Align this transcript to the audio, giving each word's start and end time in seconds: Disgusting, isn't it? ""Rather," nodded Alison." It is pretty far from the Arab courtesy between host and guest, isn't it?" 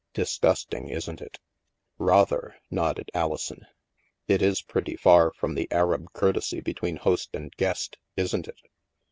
Disgusting, 0.15 0.87
isn't 0.89 1.21
it? 1.21 1.37
""Rather," 1.99 2.55
nodded 2.71 3.11
Alison." 3.13 3.67
It 4.27 4.41
is 4.41 4.63
pretty 4.63 4.95
far 4.95 5.31
from 5.31 5.53
the 5.53 5.71
Arab 5.71 6.11
courtesy 6.11 6.59
between 6.59 6.95
host 6.95 7.29
and 7.35 7.55
guest, 7.55 7.99
isn't 8.17 8.47
it?" 8.47 8.59